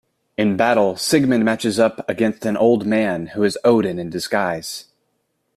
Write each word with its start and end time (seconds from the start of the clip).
In 0.35 0.57
battle, 0.57 0.95
Sigmund 0.95 1.45
matches 1.45 1.77
up 1.79 2.03
against 2.09 2.43
an 2.43 2.57
old 2.57 2.87
man 2.87 3.27
who 3.35 3.43
is 3.43 3.55
Odin 3.63 3.99
in 3.99 4.09
disguise. 4.09 4.85